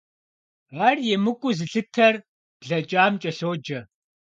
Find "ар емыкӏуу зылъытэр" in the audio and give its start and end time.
0.87-2.15